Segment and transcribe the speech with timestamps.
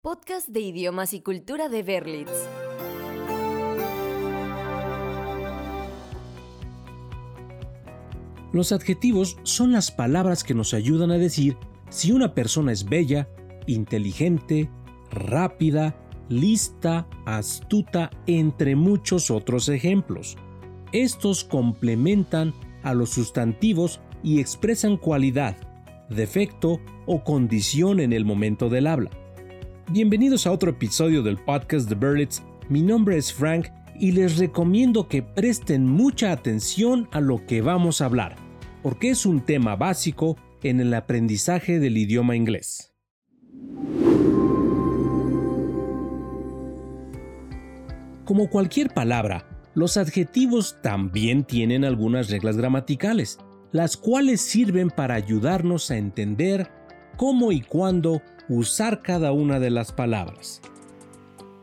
[0.00, 2.30] Podcast de idiomas y cultura de Berlitz.
[8.52, 11.56] Los adjetivos son las palabras que nos ayudan a decir
[11.90, 13.28] si una persona es bella,
[13.66, 14.70] inteligente,
[15.10, 15.96] rápida,
[16.28, 20.36] lista, astuta, entre muchos otros ejemplos.
[20.92, 22.54] Estos complementan
[22.84, 25.56] a los sustantivos y expresan cualidad,
[26.08, 29.10] defecto o condición en el momento del habla.
[29.90, 32.42] Bienvenidos a otro episodio del podcast de Berlitz.
[32.68, 38.02] Mi nombre es Frank y les recomiendo que presten mucha atención a lo que vamos
[38.02, 38.36] a hablar,
[38.82, 42.92] porque es un tema básico en el aprendizaje del idioma inglés.
[48.26, 53.38] Como cualquier palabra, los adjetivos también tienen algunas reglas gramaticales,
[53.72, 56.70] las cuales sirven para ayudarnos a entender
[57.16, 60.60] cómo y cuándo usar cada una de las palabras.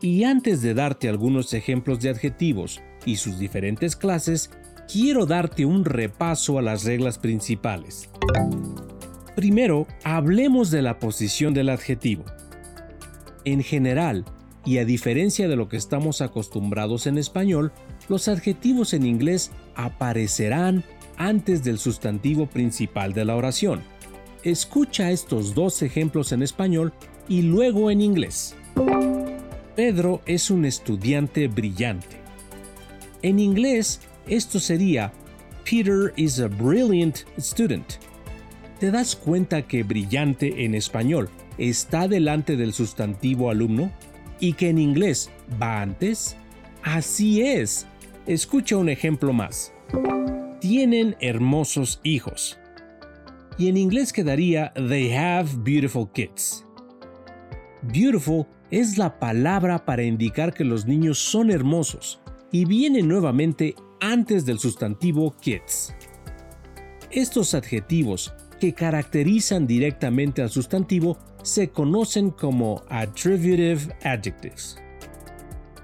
[0.00, 4.50] Y antes de darte algunos ejemplos de adjetivos y sus diferentes clases,
[4.90, 8.10] quiero darte un repaso a las reglas principales.
[9.34, 12.24] Primero, hablemos de la posición del adjetivo.
[13.44, 14.24] En general,
[14.64, 17.72] y a diferencia de lo que estamos acostumbrados en español,
[18.08, 20.84] los adjetivos en inglés aparecerán
[21.16, 23.82] antes del sustantivo principal de la oración.
[24.42, 26.92] Escucha estos dos ejemplos en español
[27.28, 28.54] y luego en inglés.
[29.74, 32.16] Pedro es un estudiante brillante.
[33.22, 35.12] En inglés, esto sería
[35.64, 37.94] Peter is a brilliant student.
[38.78, 43.90] ¿Te das cuenta que brillante en español está delante del sustantivo alumno
[44.38, 46.36] y que en inglés va antes?
[46.82, 47.86] Así es.
[48.26, 49.72] Escucha un ejemplo más.
[50.60, 52.58] Tienen hermosos hijos.
[53.58, 56.64] Y en inglés quedaría They have beautiful kids.
[57.82, 62.20] Beautiful es la palabra para indicar que los niños son hermosos
[62.52, 65.94] y viene nuevamente antes del sustantivo kids.
[67.10, 74.76] Estos adjetivos que caracterizan directamente al sustantivo se conocen como attributive adjectives.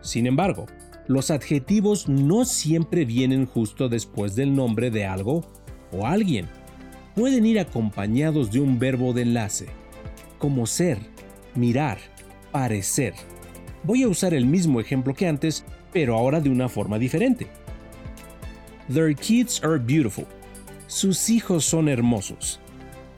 [0.01, 0.67] Sin embargo,
[1.07, 5.47] los adjetivos no siempre vienen justo después del nombre de algo
[5.93, 6.49] o alguien.
[7.15, 9.67] Pueden ir acompañados de un verbo de enlace,
[10.39, 10.99] como ser,
[11.55, 11.99] mirar,
[12.51, 13.13] parecer.
[13.85, 17.49] Voy a usar el mismo ejemplo que antes, pero ahora de una forma diferente.
[18.93, 20.27] Their kids are beautiful.
[20.87, 22.61] Sus hijos son hermosos.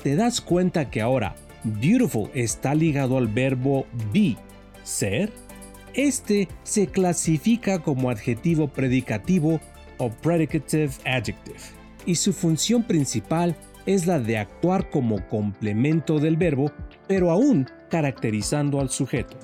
[0.02, 4.36] ¿Te das cuenta que ahora beautiful está ligado al verbo be,
[4.82, 5.32] ser?
[5.94, 9.60] Este se clasifica como adjetivo predicativo
[9.98, 11.58] o predicative adjective,
[12.04, 13.56] y su función principal
[13.86, 16.72] es la de actuar como complemento del verbo,
[17.06, 19.36] pero aún caracterizando al sujeto.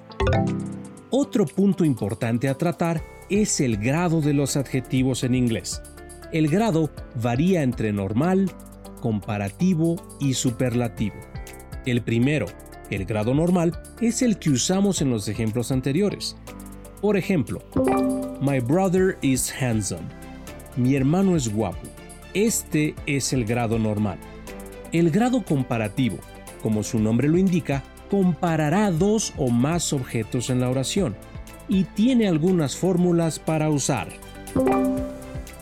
[1.10, 5.82] Otro punto importante a tratar es el grado de los adjetivos en inglés.
[6.32, 6.90] El grado
[7.20, 8.50] varía entre normal,
[9.00, 11.16] comparativo y superlativo.
[11.86, 12.46] El primero,
[12.90, 16.36] el grado normal, es el que usamos en los ejemplos anteriores.
[17.00, 17.60] Por ejemplo,
[18.40, 20.08] My brother is handsome.
[20.76, 21.88] Mi hermano es guapo.
[22.32, 24.18] Este es el grado normal.
[24.92, 26.18] El grado comparativo,
[26.62, 31.16] como su nombre lo indica, comparará dos o más objetos en la oración
[31.68, 34.08] y tiene algunas fórmulas para usar.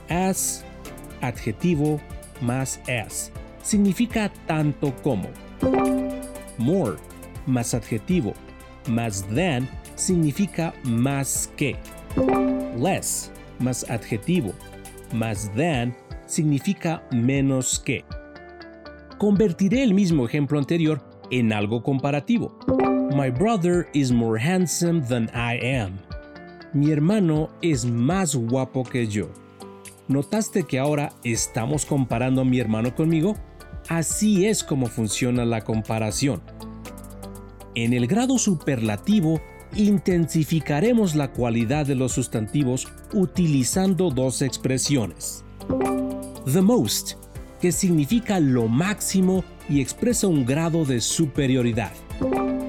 [0.08, 0.64] As,
[1.20, 2.00] adjetivo
[2.40, 3.30] más as,
[3.62, 5.28] significa tanto como.
[6.56, 6.96] More,
[7.46, 8.32] más adjetivo,
[8.88, 11.76] más than, significa más que.
[12.78, 14.54] Less, más adjetivo,
[15.12, 15.94] más than,
[16.26, 18.04] significa menos que.
[19.18, 21.02] Convertiré el mismo ejemplo anterior
[21.32, 22.56] en algo comparativo.
[23.16, 25.98] My brother is more handsome than I am.
[26.72, 29.28] Mi hermano es más guapo que yo.
[30.06, 33.34] ¿Notaste que ahora estamos comparando a mi hermano conmigo?
[33.88, 36.40] Así es como funciona la comparación.
[37.74, 39.40] En el grado superlativo,
[39.74, 45.44] intensificaremos la cualidad de los sustantivos utilizando dos expresiones.
[46.52, 47.16] The most,
[47.60, 51.92] que significa lo máximo y expresa un grado de superioridad.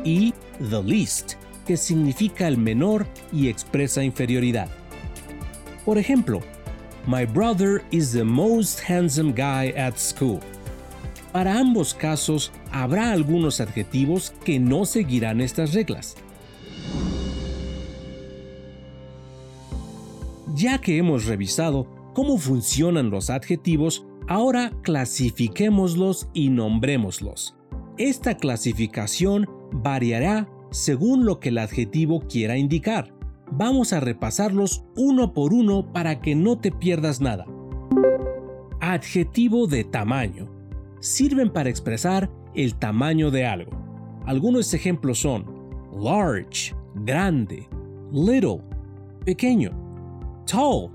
[0.04, 0.34] Y
[0.70, 1.34] the least,
[1.66, 4.70] que significa el menor y expresa inferioridad.
[5.86, 6.42] Por ejemplo,
[7.08, 10.40] My brother is the most handsome guy at school.
[11.32, 16.16] Para ambos casos habrá algunos adjetivos que no seguirán estas reglas.
[20.56, 27.58] Ya que hemos revisado cómo funcionan los adjetivos, ahora clasifiquémoslos y nombrémoslos.
[27.98, 33.12] Esta clasificación variará según lo que el adjetivo quiera indicar.
[33.52, 37.46] Vamos a repasarlos uno por uno para que no te pierdas nada.
[38.80, 40.48] Adjetivo de tamaño.
[41.00, 43.72] Sirven para expresar el tamaño de algo.
[44.28, 45.46] Algunos ejemplos son
[45.98, 47.68] large, grande,
[48.12, 48.62] little,
[49.26, 49.72] pequeño,
[50.46, 50.92] tall,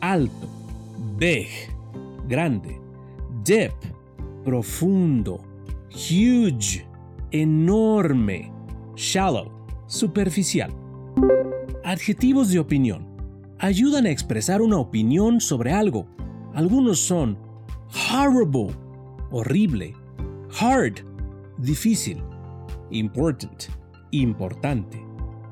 [0.00, 0.46] alto,
[1.18, 1.48] big,
[2.28, 2.80] grande,
[3.44, 3.74] deep,
[4.44, 5.40] profundo,
[5.90, 6.86] huge,
[7.30, 8.52] enorme,
[8.94, 9.50] shallow,
[9.86, 10.72] superficial.
[11.84, 13.06] Adjetivos de opinión.
[13.58, 16.06] Ayudan a expresar una opinión sobre algo.
[16.54, 17.38] Algunos son
[18.12, 18.70] horrible,
[19.30, 19.94] horrible,
[20.60, 21.00] hard,
[21.58, 22.22] difícil,
[22.90, 23.64] important,
[24.10, 25.02] importante,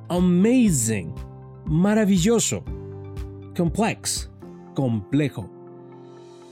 [0.08, 1.14] amazing,
[1.66, 2.62] maravilloso,
[3.56, 4.30] complex,
[4.74, 5.48] complejo,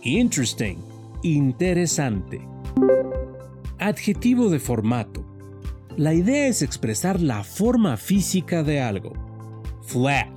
[0.03, 0.79] interesting,
[1.23, 2.41] interesante.
[3.79, 5.25] Adjetivo de formato.
[5.97, 9.13] La idea es expresar la forma física de algo.
[9.83, 10.29] Flat,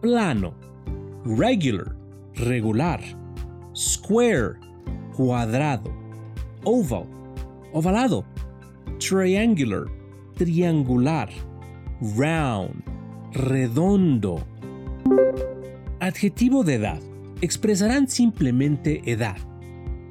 [0.00, 0.54] plano,
[1.24, 1.96] regular,
[2.34, 3.00] regular,
[3.74, 4.54] square,
[5.16, 5.92] cuadrado,
[6.64, 7.06] oval,
[7.72, 8.24] ovalado,
[8.98, 9.84] triangular,
[10.36, 11.28] triangular,
[12.16, 12.82] round,
[13.32, 14.44] redondo.
[16.00, 17.13] Adjetivo de edad.
[17.40, 19.36] Expresarán simplemente edad.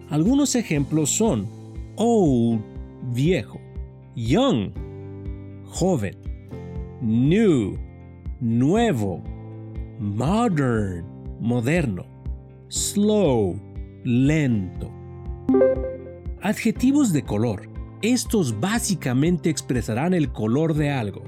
[0.10, 1.48] Algunos ejemplos son
[1.96, 2.62] old,
[3.14, 3.60] viejo,
[4.16, 4.72] young,
[5.66, 6.18] joven,
[7.02, 7.78] new,
[8.40, 9.24] nuevo,
[10.00, 11.06] modern,
[11.40, 12.06] moderno,
[12.68, 13.60] slow,
[14.04, 14.92] lento.
[16.42, 17.70] Adjetivos de color.
[18.02, 21.24] Estos básicamente expresarán el color de algo.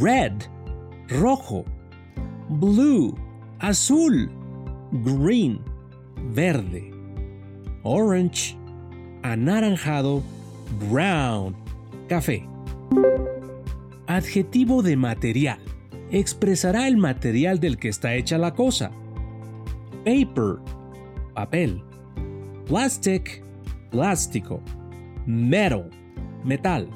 [0.00, 0.32] Red,
[1.08, 1.64] rojo.
[2.48, 3.14] Blue,
[3.58, 4.30] azul.
[5.02, 5.58] Green,
[6.34, 6.92] verde.
[7.82, 8.56] Orange,
[9.22, 10.22] anaranjado.
[10.88, 11.56] Brown,
[12.08, 12.46] café.
[14.06, 15.58] Adjetivo de material.
[16.12, 18.92] Expresará el material del que está hecha la cosa.
[20.04, 20.58] Paper,
[21.34, 21.82] papel.
[22.66, 23.42] Plastic,
[23.90, 24.60] plástico.
[25.26, 25.90] Metal,
[26.44, 26.88] metal.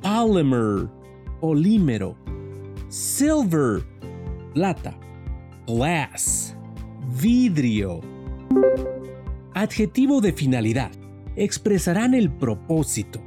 [0.00, 0.88] Polymer,
[1.38, 2.16] polímero.
[2.88, 3.84] Silver,
[4.54, 4.98] plata.
[5.66, 6.56] Glass,
[7.20, 8.00] vidrio.
[9.54, 10.90] Adjetivo de finalidad.
[11.36, 13.20] Expresarán el propósito.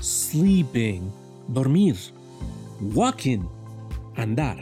[0.00, 1.10] Sleeping,
[1.48, 1.96] dormir.
[2.80, 3.44] Walking,
[4.16, 4.58] andar.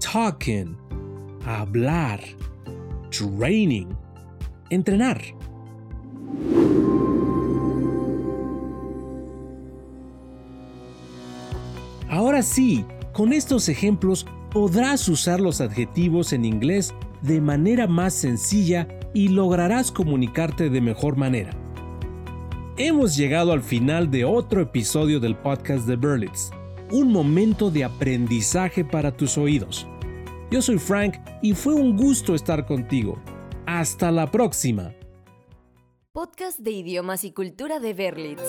[0.00, 0.76] Talking,
[1.44, 2.20] hablar.
[3.10, 3.86] Training,
[4.70, 5.20] entrenar.
[12.08, 16.94] Ahora sí, con estos ejemplos podrás usar los adjetivos en inglés
[17.24, 21.52] de manera más sencilla y lograrás comunicarte de mejor manera.
[22.76, 26.50] Hemos llegado al final de otro episodio del podcast de Berlitz,
[26.90, 29.86] un momento de aprendizaje para tus oídos.
[30.50, 33.18] Yo soy Frank y fue un gusto estar contigo.
[33.64, 34.92] Hasta la próxima.
[36.12, 38.42] Podcast de idiomas y cultura de Berlitz.